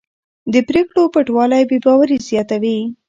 د 0.53 0.55
پرېکړو 0.69 1.03
پټوالی 1.13 1.63
بې 1.69 1.77
باوري 1.85 2.17
زیاتوي 2.29 2.77